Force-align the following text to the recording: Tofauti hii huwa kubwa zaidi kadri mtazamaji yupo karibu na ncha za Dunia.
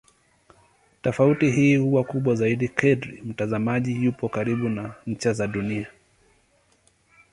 Tofauti 1.01 1.51
hii 1.51 1.75
huwa 1.77 2.03
kubwa 2.03 2.35
zaidi 2.35 2.67
kadri 2.67 3.21
mtazamaji 3.21 4.03
yupo 4.03 4.29
karibu 4.29 4.69
na 4.69 4.93
ncha 5.07 5.33
za 5.33 5.47
Dunia. 5.47 5.87